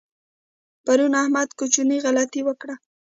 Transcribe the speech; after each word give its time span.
پرون 0.85 1.13
احمد 1.21 1.49
کوچنۍ 1.59 1.97
غلطۍ 2.05 2.41
وکړه. 2.45 2.75